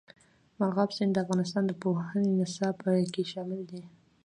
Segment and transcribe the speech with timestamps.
[0.57, 2.75] مورغاب سیند د افغانستان د پوهنې نصاب
[3.13, 3.81] کې شامل دي.